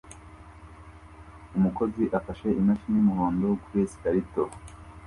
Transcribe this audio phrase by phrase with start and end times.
[1.57, 4.49] Umukozi afashe imashini yumuhondo kuri escalator